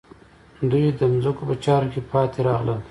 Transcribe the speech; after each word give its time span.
دوی 0.69 0.85
د 0.99 1.01
ځمکو 1.23 1.43
په 1.49 1.55
چارو 1.65 1.87
کې 1.93 2.01
پاتې 2.11 2.39
راغلل. 2.47 2.79